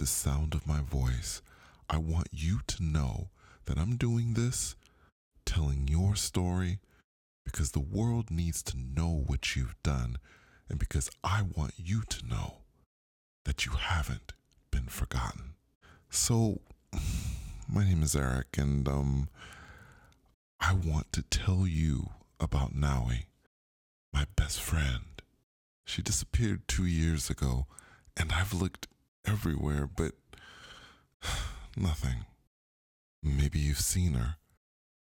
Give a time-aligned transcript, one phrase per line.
[0.00, 1.42] the sound of my voice,
[1.90, 3.28] I want you to know
[3.66, 4.74] that I'm doing this,
[5.44, 6.78] telling your story,
[7.44, 10.16] because the world needs to know what you've done,
[10.70, 12.60] and because I want you to know
[13.44, 14.32] that you haven't
[14.70, 15.52] been forgotten.
[16.08, 16.60] So,
[17.68, 19.28] my name is Eric, and um,
[20.58, 22.08] I want to tell you
[22.40, 23.24] about Nawi,
[24.14, 25.20] my best friend.
[25.84, 27.66] She disappeared two years ago,
[28.16, 28.86] and I've looked
[29.26, 30.12] everywhere, but
[31.76, 32.26] nothing.
[33.22, 34.36] Maybe you've seen her.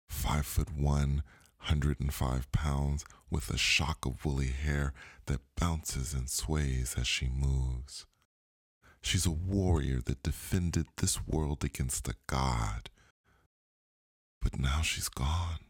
[0.08, 1.22] Five foot one,
[1.58, 4.92] 105 pounds, with a shock of woolly hair
[5.26, 8.06] that bounces and sways as she moves.
[9.00, 12.90] She's a warrior that defended this world against a god.
[14.42, 15.60] But now she's gone.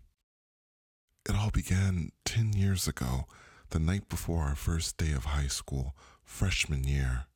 [1.28, 3.26] It all began 10 years ago,
[3.70, 7.26] the night before our first day of high school, freshman year.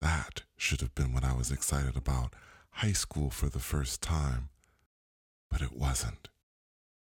[0.00, 2.34] That should have been what I was excited about
[2.70, 4.48] high school for the first time.
[5.50, 6.28] But it wasn't.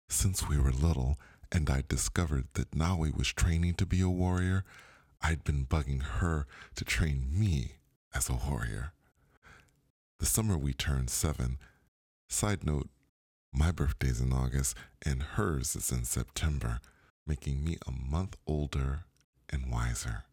[0.10, 1.20] Since we were little
[1.52, 4.64] and I'd discovered that Nawi was training to be a warrior,
[5.22, 7.74] I'd been bugging her to train me
[8.14, 8.94] as a warrior.
[10.20, 11.58] The summer we turned seven,
[12.28, 12.90] side note,
[13.54, 16.80] my birthday's in August and hers is in September,
[17.26, 19.06] making me a month older
[19.50, 20.26] and wiser.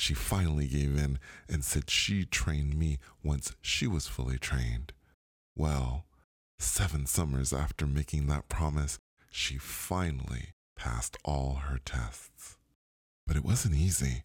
[0.00, 4.94] She finally gave in and said she trained me once she was fully trained.
[5.54, 6.06] Well,
[6.58, 8.98] seven summers after making that promise,
[9.30, 12.56] she finally passed all her tests.
[13.26, 14.22] But it wasn't easy.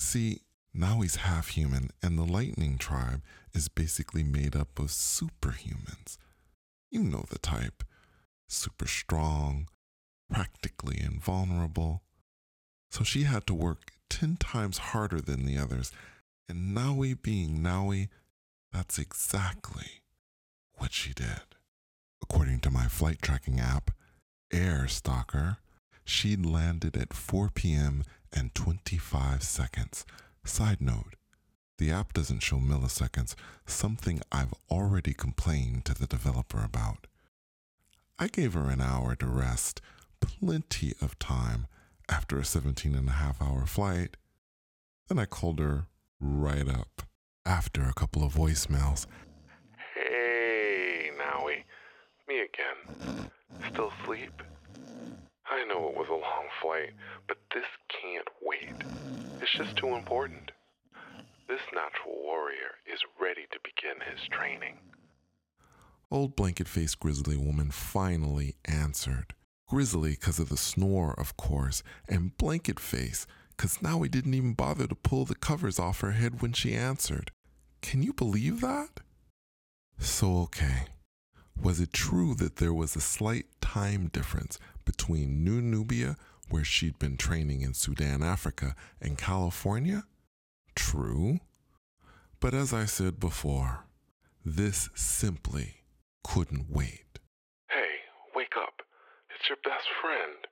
[0.00, 0.40] See,
[0.76, 3.22] Nawi's half human, and the Lightning tribe
[3.54, 6.18] is basically made up of superhumans.
[6.90, 7.84] You know the type
[8.48, 9.68] super strong,
[10.28, 12.02] practically invulnerable.
[12.90, 15.92] So she had to work 10 times harder than the others.
[16.48, 18.08] And Nawi being Nawi,
[18.72, 20.02] that's exactly
[20.74, 21.42] what she did.
[22.22, 23.90] According to my flight tracking app,
[24.52, 25.58] Air Stalker,
[26.04, 28.04] she'd landed at 4 p.m.
[28.32, 30.04] and 25 seconds.
[30.44, 31.14] Side note,
[31.78, 33.34] the app doesn't show milliseconds,
[33.66, 37.06] something I've already complained to the developer about.
[38.18, 39.80] I gave her an hour to rest,
[40.20, 41.66] plenty of time
[42.08, 44.16] after a 17 and a half hour flight.
[45.08, 45.86] Then I called her
[46.20, 47.02] right up
[47.46, 49.06] after a couple of voicemails.
[49.94, 51.64] Hey, Nawi.
[52.28, 53.30] Me again.
[53.72, 54.42] Still sleep?
[55.50, 56.90] I know it was a long flight,
[57.26, 58.74] but this can't wait.
[59.40, 60.50] It's just too important.
[61.48, 64.76] This natural warrior is ready to begin his training.
[66.10, 69.34] Old blanket faced grizzly woman finally answered.
[69.68, 73.26] Grizzly because of the snore, of course, and blanket face
[73.58, 77.32] because Nawi didn't even bother to pull the covers off her head when she answered.
[77.82, 79.00] Can you believe that?
[79.98, 80.86] So, okay.
[81.60, 86.16] Was it true that there was a slight time difference between New Nubia,
[86.48, 90.04] where she'd been training in Sudan, Africa, and California?
[90.76, 91.40] True.
[92.38, 93.86] But as I said before,
[94.44, 95.82] this simply
[96.22, 97.18] couldn't wait.
[97.68, 97.96] Hey,
[98.36, 98.82] wake up.
[99.34, 100.46] It's your best friend.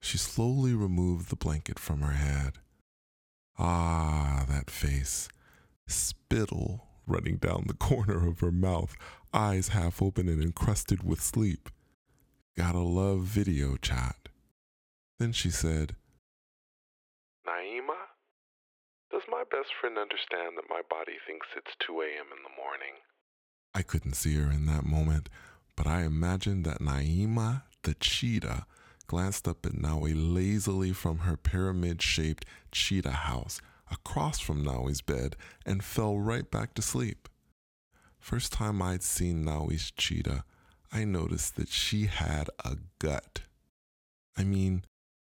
[0.00, 2.58] She slowly removed the blanket from her head.
[3.58, 5.28] Ah, that face.
[5.86, 8.96] Spittle running down the corner of her mouth,
[9.34, 11.68] eyes half open and encrusted with sleep.
[12.56, 14.28] Gotta love video chat.
[15.18, 15.96] Then she said,
[17.46, 17.96] Naima?
[19.10, 22.26] Does my best friend understand that my body thinks it's 2 a.m.
[22.30, 22.94] in the morning?
[23.74, 25.28] I couldn't see her in that moment,
[25.76, 28.66] but I imagined that Naima, the cheetah,
[29.06, 33.60] glanced up at Nawi lazily from her pyramid shaped cheetah house
[33.90, 37.28] across from Nawi's bed and fell right back to sleep.
[38.18, 40.44] First time I'd seen Nawi's cheetah,
[40.92, 43.42] I noticed that she had a gut.
[44.36, 44.84] I mean,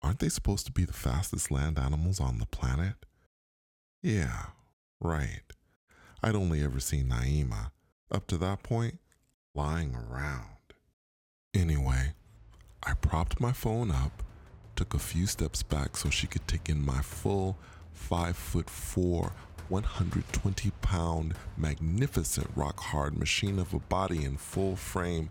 [0.03, 2.95] aren't they supposed to be the fastest land animals on the planet?
[4.03, 4.47] Yeah,
[5.01, 5.43] right.
[6.23, 7.71] I'd only ever seen Naima,
[8.11, 8.99] up to that point,
[9.55, 10.49] lying around.
[11.55, 12.13] Anyway,
[12.83, 14.23] I propped my phone up,
[14.75, 17.57] took a few steps back so she could take in my full
[17.93, 19.33] five foot four,
[19.69, 25.31] 120 pound, magnificent rock hard machine of a body in full frame,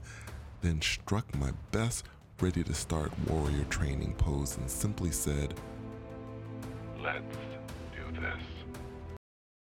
[0.62, 2.06] then struck my best,
[2.42, 5.54] ready to start warrior training pose and simply said,
[7.02, 7.38] Let's
[7.96, 8.44] do this.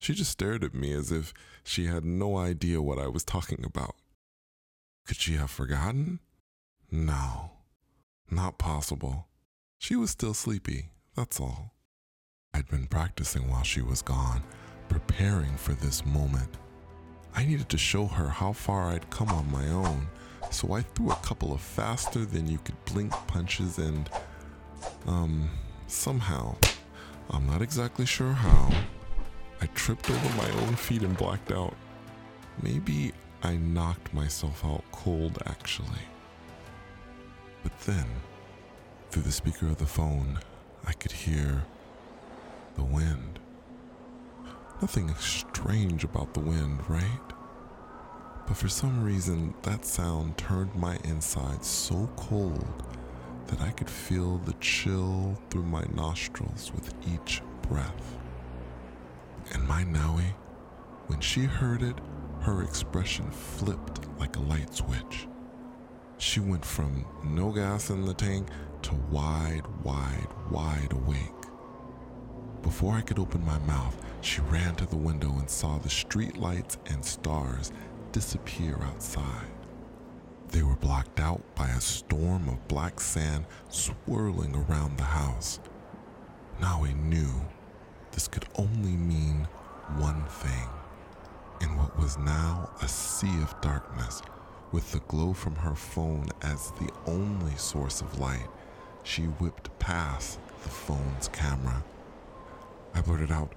[0.00, 1.32] She just stared at me as if
[1.62, 3.94] she had no idea what I was talking about.
[5.06, 6.20] Could she have forgotten?
[6.90, 7.55] No,
[8.30, 9.26] not possible.
[9.78, 11.74] She was still sleepy, that's all.
[12.54, 14.42] I'd been practicing while she was gone,
[14.88, 16.56] preparing for this moment.
[17.34, 20.08] I needed to show her how far I'd come on my own,
[20.50, 24.08] so I threw a couple of faster than you could blink punches and,
[25.06, 25.50] um,
[25.86, 26.56] somehow,
[27.30, 28.72] I'm not exactly sure how,
[29.60, 31.74] I tripped over my own feet and blacked out.
[32.62, 33.12] Maybe
[33.42, 36.00] I knocked myself out cold, actually.
[37.66, 38.06] But then,
[39.10, 40.38] through the speaker of the phone,
[40.86, 41.64] I could hear
[42.76, 43.40] the wind.
[44.80, 47.28] Nothing strange about the wind, right?
[48.46, 52.84] But for some reason, that sound turned my insides so cold
[53.48, 58.16] that I could feel the chill through my nostrils with each breath.
[59.52, 60.34] And my Nawi,
[61.08, 61.96] when she heard it,
[62.42, 65.26] her expression flipped like a light switch.
[66.18, 68.48] She went from no gas in the tank
[68.82, 71.32] to wide, wide, wide awake.
[72.62, 76.36] Before I could open my mouth, she ran to the window and saw the street
[76.36, 77.70] lights and stars
[78.12, 79.50] disappear outside.
[80.48, 85.60] They were blocked out by a storm of black sand swirling around the house.
[86.60, 87.30] Now I knew
[88.12, 89.46] this could only mean
[89.98, 90.68] one thing.
[91.60, 94.22] In what was now a sea of darkness,
[94.72, 98.48] with the glow from her phone as the only source of light,
[99.02, 101.84] she whipped past the phone's camera.
[102.94, 103.54] I blurted out,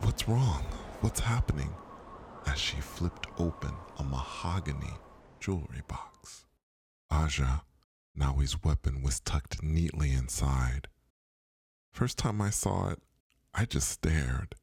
[0.00, 0.64] What's wrong?
[1.00, 1.72] What's happening?
[2.46, 4.94] As she flipped open a mahogany
[5.40, 6.46] jewelry box.
[7.10, 7.62] Aja,
[8.18, 10.88] Nawi's weapon, was tucked neatly inside.
[11.92, 13.00] First time I saw it,
[13.54, 14.54] I just stared.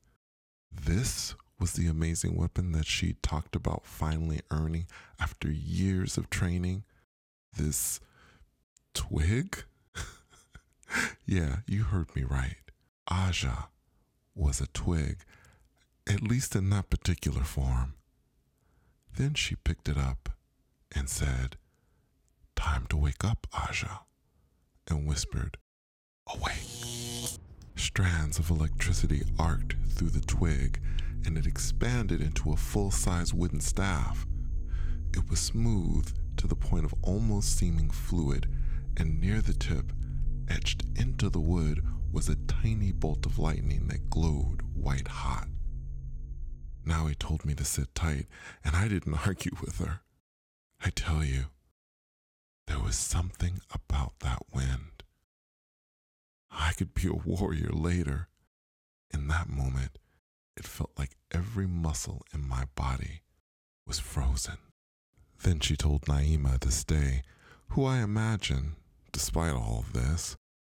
[0.72, 4.88] This was the amazing weapon that she talked about finally earning
[5.20, 6.84] after years of training.
[7.58, 8.00] This
[8.94, 9.64] twig?
[11.26, 12.58] yeah, you heard me right.
[13.08, 13.68] Aja
[14.36, 15.24] was a twig,
[16.08, 17.94] at least in that particular form.
[19.16, 20.30] Then she picked it up
[20.96, 21.58] and said,
[22.56, 24.02] Time to wake up, Aja,
[24.90, 25.58] and whispered,
[26.34, 27.40] Awake.
[27.76, 30.80] Strands of electricity arced through the twig
[31.26, 34.26] and it expanded into a full size wooden staff.
[35.16, 38.48] It was smooth to the point of almost seeming fluid,
[38.98, 39.92] and near the tip,
[40.48, 45.48] etched into the wood, was a tiny bolt of lightning that glowed white hot.
[46.86, 48.28] Nawi told me to sit tight,
[48.64, 50.02] and I didn't argue with her.
[50.84, 51.46] I tell you,
[52.68, 55.04] there was something about that wind.
[56.52, 58.28] I could be a warrior later.
[59.14, 60.00] In that moment,
[60.58, 63.22] it felt like every muscle in my body
[63.86, 64.58] was frozen.
[65.44, 67.24] Then she told Naima to stay,
[67.70, 68.76] who I imagine,
[69.12, 70.36] despite all of this,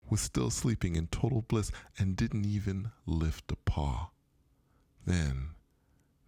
[0.09, 4.11] was still sleeping in total bliss and didn't even lift a paw.
[5.06, 5.50] Then,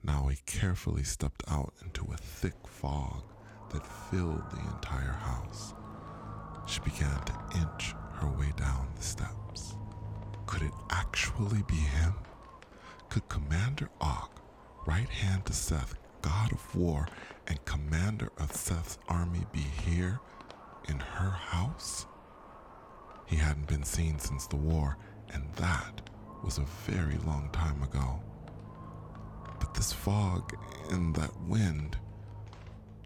[0.04, 3.22] Nawi carefully stepped out into a thick fog
[3.70, 5.74] that filled the entire house.
[6.66, 9.76] She began to inch her way down the steps.
[10.46, 12.14] Could it actually be him?
[13.16, 14.42] Could Commander Awk,
[14.84, 17.08] right hand to Seth, god of war
[17.46, 20.20] and commander of Seth's army, be here
[20.86, 22.04] in her house?
[23.24, 24.98] He hadn't been seen since the war,
[25.32, 26.02] and that
[26.44, 28.20] was a very long time ago.
[29.60, 30.54] But this fog
[30.90, 31.96] and that wind,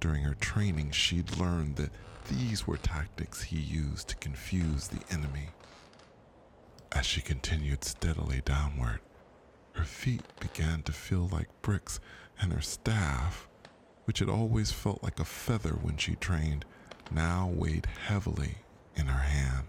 [0.01, 1.93] during her training, she'd learned that
[2.29, 5.51] these were tactics he used to confuse the enemy.
[6.91, 8.99] As she continued steadily downward,
[9.73, 12.01] her feet began to feel like bricks,
[12.41, 13.49] and her staff,
[14.05, 16.65] which had always felt like a feather when she trained,
[17.11, 18.57] now weighed heavily
[18.97, 19.67] in her hand.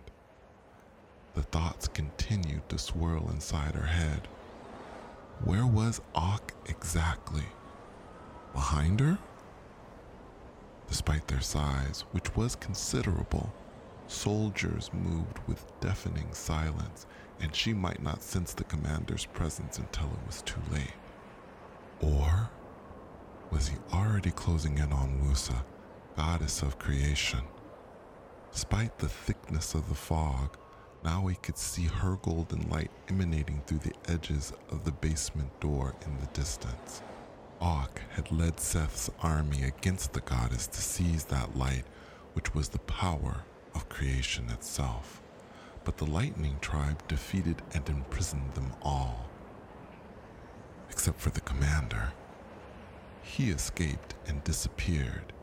[1.33, 4.27] The thoughts continued to swirl inside her head.
[5.43, 7.45] Where was Awk exactly?
[8.53, 9.17] Behind her?
[10.87, 13.53] Despite their size, which was considerable,
[14.11, 17.05] soldiers moved with deafening silence,
[17.39, 20.93] and she might not sense the commander's presence until it was too late.
[22.01, 22.49] Or
[23.49, 25.63] was he already closing in on Wusa,
[26.15, 27.41] goddess of creation?
[28.51, 30.57] Despite the thickness of the fog,
[31.03, 36.17] Nawi could see her golden light emanating through the edges of the basement door in
[36.19, 37.01] the distance.
[37.59, 41.85] Awk had led Seth's army against the goddess to seize that light,
[42.33, 45.21] which was the power of creation itself.
[45.83, 49.27] But the lightning tribe defeated and imprisoned them all.
[50.89, 52.13] Except for the commander.
[53.23, 55.33] He escaped and disappeared.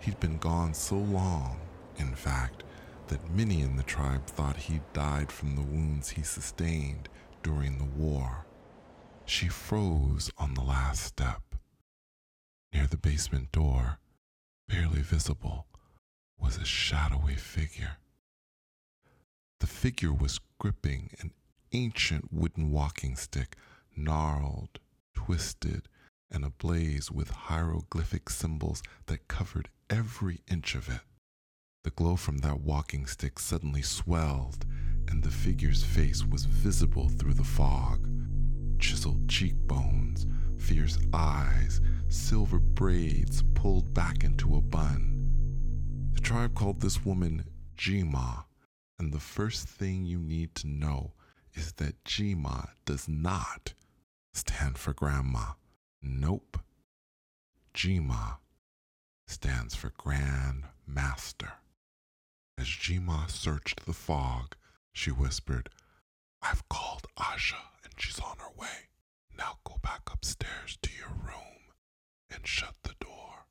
[0.00, 1.60] He'd been gone so long,
[1.96, 2.62] in fact,
[3.08, 7.08] that many in the tribe thought he'd died from the wounds he sustained
[7.42, 8.46] during the war.
[9.24, 11.42] she froze on the last step.
[12.72, 13.98] Near the basement door,
[14.68, 15.66] barely visible,
[16.38, 17.98] was a shadowy figure.
[19.60, 21.32] The figure was gripping an
[21.72, 23.56] ancient wooden walking stick,
[23.96, 24.78] gnarled,
[25.14, 25.88] twisted,
[26.30, 31.00] and ablaze with hieroglyphic symbols that covered every inch of it.
[31.84, 34.66] The glow from that walking stick suddenly swelled,
[35.08, 38.08] and the figure's face was visible through the fog.
[38.78, 40.26] Chiseled cheekbones,
[40.58, 45.15] fierce eyes, silver braids pulled back into a bun.
[46.26, 47.44] The tribe called this woman
[47.78, 48.46] Jima,
[48.98, 51.12] and the first thing you need to know
[51.54, 53.74] is that Jima does not
[54.34, 55.52] stand for grandma.
[56.02, 56.58] Nope.
[57.72, 58.38] Jima
[59.28, 61.52] stands for Grand Master.
[62.58, 64.56] As Jima searched the fog,
[64.92, 65.68] she whispered,
[66.42, 68.88] I've called Asha and she's on her way.
[69.38, 71.70] Now go back upstairs to your room
[72.28, 73.46] and shut the door.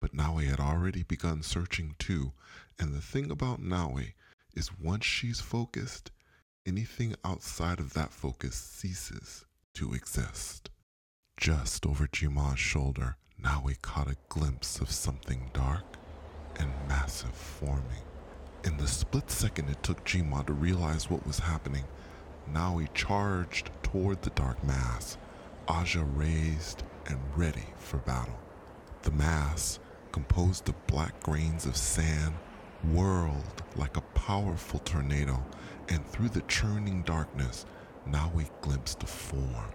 [0.00, 2.32] But Nawi had already begun searching too,
[2.78, 4.14] and the thing about Nawi
[4.54, 6.10] is once she's focused,
[6.64, 10.70] anything outside of that focus ceases to exist.
[11.36, 15.84] Just over Jima's shoulder, Nawi caught a glimpse of something dark
[16.58, 18.02] and massive forming.
[18.64, 21.84] In the split second it took Jima to realize what was happening,
[22.52, 25.16] Nawi charged toward the dark mass,
[25.68, 28.38] Aja raised and ready for battle.
[29.02, 29.78] The mass,
[30.18, 32.34] composed of black grains of sand,
[32.92, 35.40] whirled like a powerful tornado,
[35.90, 37.66] and through the churning darkness,
[38.10, 39.70] Nawi glimpsed a form.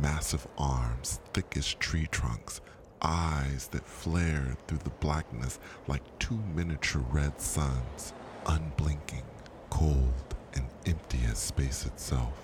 [0.00, 2.60] Massive arms, thick as tree trunks,
[3.02, 5.58] eyes that flared through the blackness
[5.88, 8.12] like two miniature red suns,
[8.46, 9.24] unblinking,
[9.70, 12.34] cold, and empty as space itself.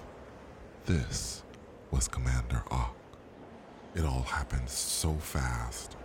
[0.87, 1.45] This
[1.93, 2.97] was Commander Awk.
[3.95, 5.97] It all happened so fast.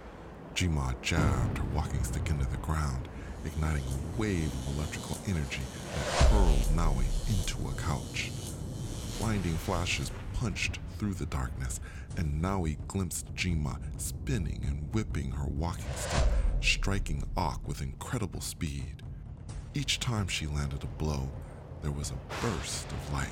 [0.57, 3.07] Jima jabbed her walking stick into the ground,
[3.45, 5.61] igniting a wave of electrical energy
[5.93, 8.31] that hurled Nawi into a couch.
[9.19, 11.79] Blinding flashes punched through the darkness,
[12.17, 16.27] and Nawi glimpsed Jima spinning and whipping her walking stick,
[16.59, 19.03] striking Awk with incredible speed.
[19.75, 21.29] Each time she landed a blow,
[21.83, 23.29] there was a burst of light.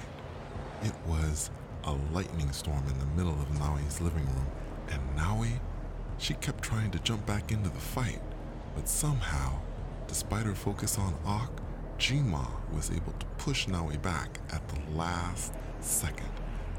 [0.83, 1.49] It was
[1.85, 4.47] a lightning storm in the middle of Nawi's living room,
[4.91, 5.59] and Nawi,
[6.17, 8.21] she kept trying to jump back into the fight,
[8.75, 9.59] but somehow,
[10.07, 11.61] despite her focus on Awk,
[11.97, 16.29] Jima was able to push Nawi back at the last second,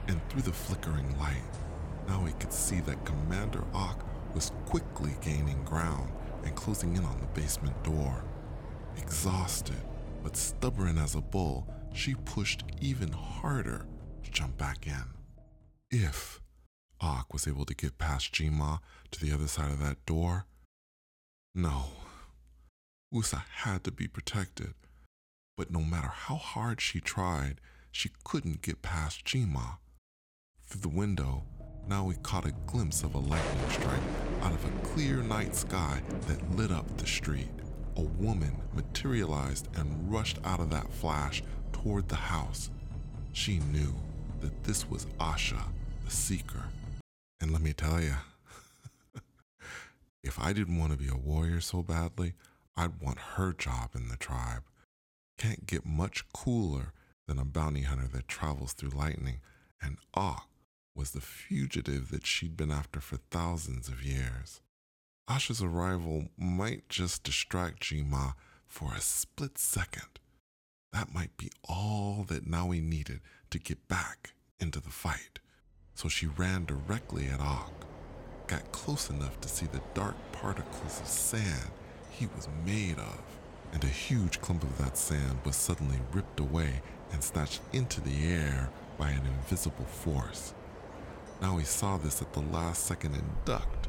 [0.09, 1.43] and through the flickering light,
[2.07, 6.13] Nawi could see that Commander Awk was quickly gaining ground
[6.45, 8.23] and closing in on the basement door.
[8.97, 9.83] Exhausted,
[10.23, 13.87] but stubborn as a bull, she pushed even harder
[14.23, 15.05] to jump back in.
[15.91, 16.41] If
[17.01, 20.47] Awk was able to get past Jima to the other side of that door,
[21.59, 21.87] no,
[23.11, 24.75] Usa had to be protected.
[25.57, 29.79] But no matter how hard she tried, she couldn't get past Jima.
[30.67, 31.45] Through the window,
[31.89, 34.03] Nawi caught a glimpse of a lightning strike
[34.43, 37.49] out of a clear night sky that lit up the street.
[37.97, 42.71] A woman materialized and rushed out of that flash toward the house.
[43.33, 43.95] She knew
[44.41, 45.63] that this was Asha,
[46.05, 46.65] the Seeker.
[47.41, 48.15] And let me tell you,
[50.25, 52.35] if I didn't want to be a warrior so badly,
[52.77, 54.63] I'd want her job in the tribe.
[55.39, 56.93] Can't get much cooler
[57.27, 59.41] than a bounty hunter that travels through lightning,
[59.83, 60.49] and Awk
[60.95, 64.61] was the fugitive that she'd been after for thousands of years.
[65.29, 68.35] Asha's arrival might just distract Jima
[68.67, 70.21] for a split second.
[70.93, 75.41] That might be all that Nawi needed to get back into the fight.
[75.97, 77.73] So she ran directly at Awk,
[78.49, 81.71] got close enough to see the dark particles of sand
[82.11, 83.23] he was made of,
[83.73, 88.27] and a huge clump of that sand was suddenly ripped away and snatched into the
[88.27, 90.53] air by an invisible force.
[91.41, 93.89] Nawi saw this at the last second and ducked.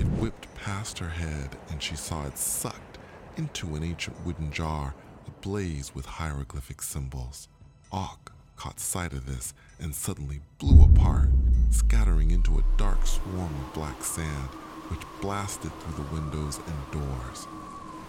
[0.00, 2.98] It whipped past her head, and she saw it sucked
[3.36, 4.94] into an ancient wooden jar
[5.28, 7.46] ablaze with hieroglyphic symbols.
[7.92, 11.28] Awk caught sight of this and suddenly blew apart,
[11.70, 14.48] scattering into a dark swarm of black sand,
[14.88, 17.46] which blasted through the windows and doors.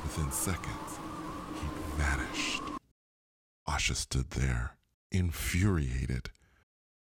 [0.03, 0.99] Within seconds,
[1.53, 2.61] he'd vanished.
[3.67, 4.77] Asha stood there,
[5.11, 6.29] infuriated.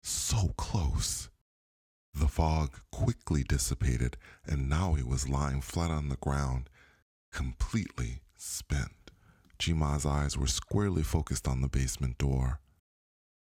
[0.04, 1.30] So close.
[2.14, 6.70] The fog quickly dissipated, and Nawi was lying flat on the ground,
[7.32, 9.12] completely spent.
[9.58, 12.60] Jima's eyes were squarely focused on the basement door.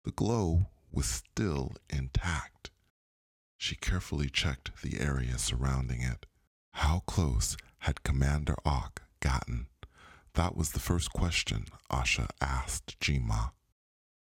[0.05, 2.71] The glow was still intact.
[3.57, 6.27] She carefully checked the area surrounding it.
[6.73, 9.69] How close had Commander Awk gotten?
[10.35, 13.53] That was the first question Asha asked Jima.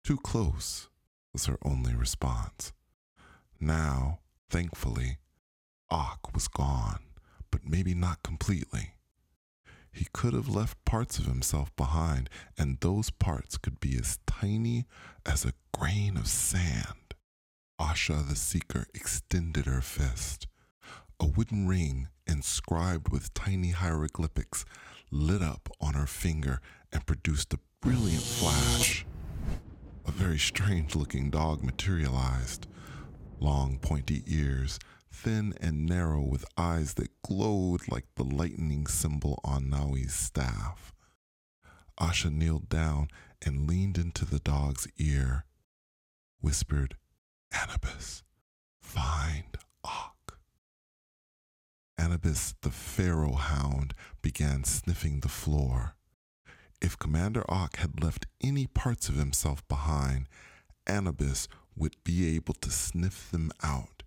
[0.05, 0.89] Too close
[1.33, 2.73] was her only response.
[3.59, 4.21] Now,
[4.51, 5.19] thankfully,
[5.91, 7.01] Awk was gone,
[7.51, 8.95] but maybe not completely.
[9.91, 14.85] He could have left parts of himself behind, and those parts could be as tiny
[15.25, 17.06] as a grain of sand.
[17.81, 20.47] Asha the Seeker extended her fist.
[21.21, 24.65] A wooden ring inscribed with tiny hieroglyphics
[25.11, 26.61] lit up on her finger
[26.93, 29.05] and produced a brilliant flash.
[30.07, 32.67] A very strange looking dog materialized.
[33.41, 34.79] Long, pointy ears,
[35.11, 40.95] thin and narrow with eyes that glowed like the lightning symbol on Nawi's staff.
[42.01, 43.09] Asha kneeled down
[43.45, 45.45] and leaned into the dog's ear,
[46.41, 46.97] whispered,
[47.53, 48.23] Anubis,
[48.81, 50.39] find Awk.
[51.99, 55.97] Anubis, the pharaoh hound, began sniffing the floor.
[56.81, 60.29] If Commander Awk had left any parts of himself behind,
[60.87, 64.03] Anubis would be able to sniff them out.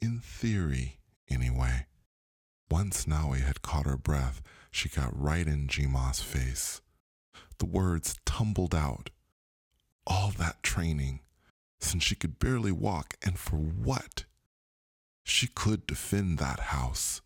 [0.00, 1.86] In theory, anyway.
[2.70, 6.80] Once Nawi had caught her breath, she got right in Jima's face.
[7.58, 9.10] The words tumbled out.
[10.06, 11.20] All that training,
[11.80, 14.24] since she could barely walk, and for what?
[15.24, 17.20] She could defend that house,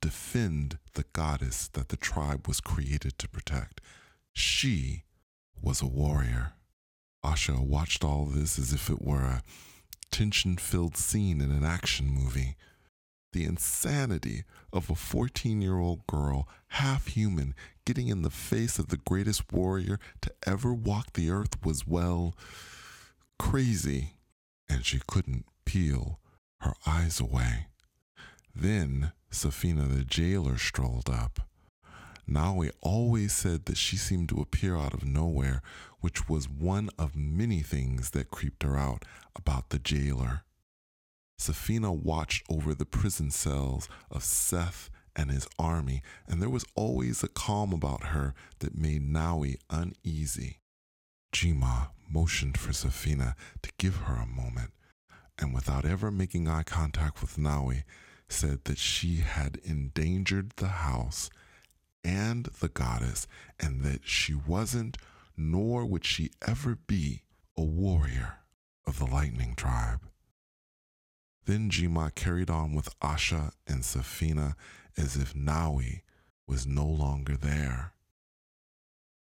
[0.00, 3.80] defend the goddess that the tribe was created to protect.
[4.32, 5.04] She
[5.60, 6.54] was a warrior.
[7.24, 9.42] Asha watched all this as if it were a
[10.10, 12.56] tension filled scene in an action movie.
[13.32, 17.54] The insanity of a 14 year old girl, half human,
[17.86, 22.34] getting in the face of the greatest warrior to ever walk the earth was, well,
[23.42, 24.14] crazy,
[24.68, 26.20] and she couldn't peel
[26.60, 27.66] her eyes away.
[28.54, 31.40] Then Safina the jailer strolled up.
[32.26, 35.60] Nawi always said that she seemed to appear out of nowhere,
[36.00, 40.44] which was one of many things that creeped her out about the jailer.
[41.38, 47.24] Safina watched over the prison cells of Seth and his army, and there was always
[47.24, 50.61] a calm about her that made Nawi uneasy.
[51.32, 54.72] Jima motioned for Safina to give her a moment,
[55.38, 57.84] and without ever making eye contact with Nawi,
[58.28, 61.30] said that she had endangered the house
[62.04, 63.26] and the goddess,
[63.58, 64.98] and that she wasn't,
[65.36, 67.22] nor would she ever be,
[67.56, 68.38] a warrior
[68.86, 70.00] of the lightning tribe.
[71.44, 74.54] Then Jima carried on with Asha and Safina
[74.96, 76.02] as if Nawi
[76.46, 77.92] was no longer there.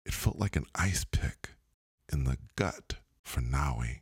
[0.05, 1.51] It felt like an ice pick
[2.11, 4.01] in the gut for Nawi.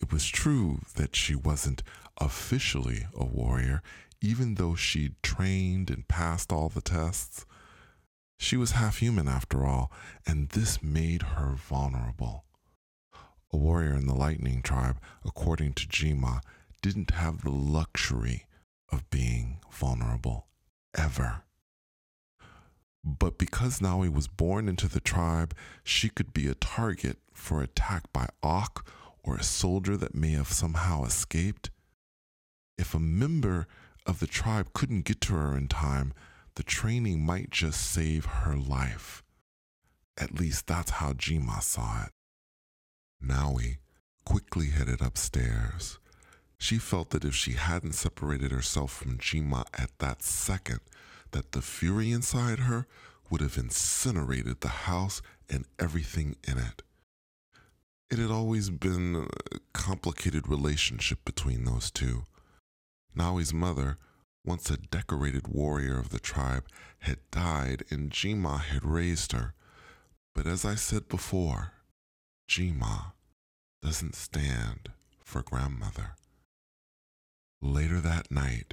[0.00, 1.82] It was true that she wasn't
[2.20, 3.82] officially a warrior,
[4.20, 7.46] even though she'd trained and passed all the tests.
[8.38, 9.90] She was half human after all,
[10.26, 12.44] and this made her vulnerable.
[13.52, 16.40] A warrior in the lightning tribe, according to Jima,
[16.82, 18.46] didn't have the luxury
[18.92, 20.48] of being vulnerable,
[20.94, 21.45] ever.
[23.06, 28.12] But because Nawi was born into the tribe, she could be a target for attack
[28.12, 28.84] by Awk
[29.22, 31.70] or a soldier that may have somehow escaped.
[32.76, 33.68] If a member
[34.06, 36.14] of the tribe couldn't get to her in time,
[36.56, 39.22] the training might just save her life.
[40.18, 42.10] At least that's how Jima saw it.
[43.24, 43.76] Nawi
[44.24, 46.00] quickly headed upstairs.
[46.58, 50.80] She felt that if she hadn't separated herself from Jima at that second,
[51.36, 52.86] that the fury inside her
[53.28, 55.20] would have incinerated the house
[55.50, 56.82] and everything in it.
[58.10, 62.24] It had always been a complicated relationship between those two.
[63.14, 63.98] Nawi's mother,
[64.46, 66.64] once a decorated warrior of the tribe,
[67.00, 69.52] had died and Jima had raised her.
[70.34, 71.72] But as I said before,
[72.48, 73.12] Jima
[73.82, 74.88] doesn't stand
[75.22, 76.12] for grandmother.
[77.60, 78.72] Later that night,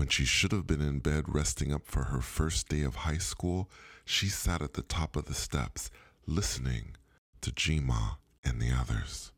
[0.00, 3.18] when she should have been in bed resting up for her first day of high
[3.18, 3.68] school,
[4.06, 5.90] she sat at the top of the steps
[6.26, 6.96] listening
[7.42, 9.30] to Jima and the others.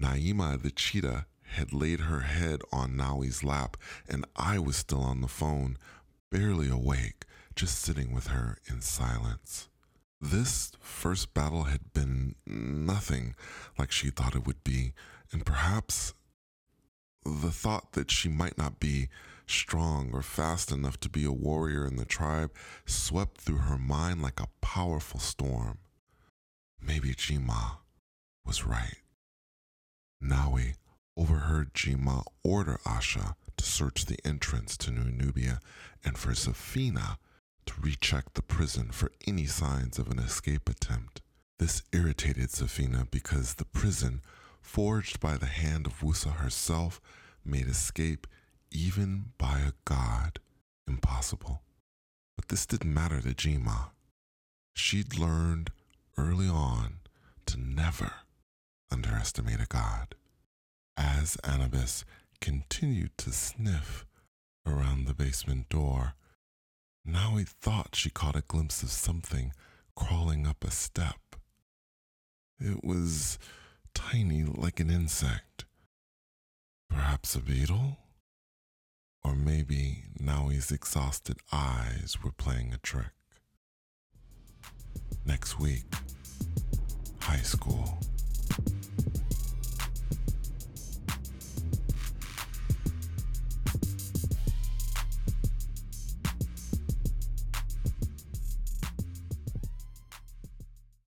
[0.00, 3.76] Naima the cheetah had laid her head on Nawi's lap,
[4.08, 5.76] and I was still on the phone,
[6.32, 9.68] barely awake, just sitting with her in silence.
[10.18, 13.34] This first battle had been nothing
[13.78, 14.94] like she thought it would be,
[15.30, 16.14] and perhaps
[17.26, 19.08] the thought that she might not be
[19.46, 22.52] strong or fast enough to be a warrior in the tribe
[22.84, 25.78] swept through her mind like a powerful storm.
[26.80, 27.78] Maybe Jima
[28.44, 28.98] was right.
[30.22, 30.74] Nawi
[31.16, 35.60] overheard Jima order Asha to search the entrance to New Nubia
[36.04, 37.16] and for Safina
[37.66, 41.22] to recheck the prison for any signs of an escape attempt.
[41.58, 44.20] This irritated Safina because the prison,
[44.66, 47.00] forged by the hand of Wusa herself,
[47.44, 48.26] made escape
[48.72, 50.40] even by a god
[50.88, 51.62] impossible.
[52.36, 53.90] But this didn't matter to Jima.
[54.74, 55.70] She'd learned
[56.18, 56.98] early on
[57.46, 58.12] to never
[58.90, 60.14] underestimate a god.
[60.96, 62.04] As Anubis
[62.40, 64.04] continued to sniff
[64.66, 66.14] around the basement door,
[67.06, 69.52] Nawi thought she caught a glimpse of something
[69.94, 71.36] crawling up a step.
[72.58, 73.38] It was
[73.96, 75.64] tiny like an insect.
[76.90, 77.96] Perhaps a beetle?
[79.24, 83.14] Or maybe Nawi's exhausted eyes were playing a trick.
[85.24, 85.86] Next week,
[87.20, 87.98] high school.